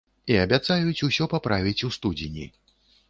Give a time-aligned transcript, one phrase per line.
[0.35, 2.47] І абяцаюць усё паправіць у студзені.